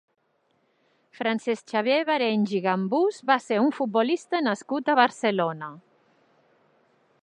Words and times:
Francesc 1.17 1.67
Xavier 1.73 1.99
Barenys 2.07 2.55
i 2.61 2.63
Gambús 2.65 3.21
va 3.33 3.39
ser 3.49 3.61
un 3.67 3.71
futbolista 3.81 4.43
nascut 4.49 4.89
a 4.95 5.01
Barcelona. 5.05 5.75